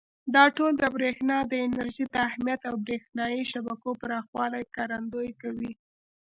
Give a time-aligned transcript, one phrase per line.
[0.35, 5.71] دا ټول د برېښنا د انرژۍ د اهمیت او برېښنایي شبکو پراخوالي ښکارندويي کوي.